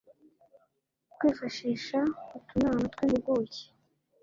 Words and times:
kwifashisha 1.17 1.99
utunama 2.37 2.83
tw 2.93 2.99
impuguke 3.07 3.63